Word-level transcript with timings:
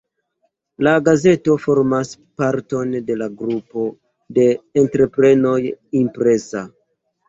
La 0.87 0.93
gazeto 1.07 1.57
formas 1.65 2.15
parton 2.43 2.97
de 3.11 3.19
la 3.23 3.31
grupo 3.45 3.87
de 4.41 4.51
entreprenoj 4.87 5.57
"Impresa". 6.05 6.71